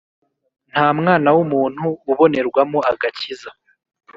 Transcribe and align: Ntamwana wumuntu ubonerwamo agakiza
Ntamwana 0.71 1.27
wumuntu 1.35 1.85
ubonerwamo 2.11 2.79
agakiza 2.91 3.49